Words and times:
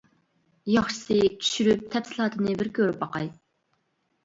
ياخشىسى 0.75 1.17
چۈشۈرۈپ 1.43 1.85
تەپسىلاتىنى 1.97 2.59
بىر 2.65 2.73
كۆرۈپ 2.81 3.01
باقاي! 3.07 3.31